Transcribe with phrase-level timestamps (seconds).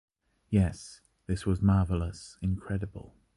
[0.49, 3.13] Yes, this was marvelous, incredible.